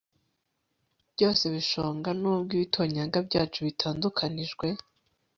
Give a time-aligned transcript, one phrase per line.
[1.13, 4.67] Byose bishonga nubwo ibitonyanga byacu bitandukanijwe